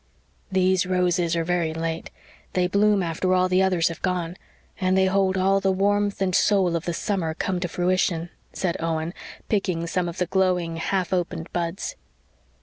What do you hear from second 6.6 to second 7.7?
of the summer come to